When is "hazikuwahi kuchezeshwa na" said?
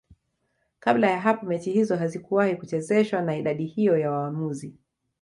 1.97-3.37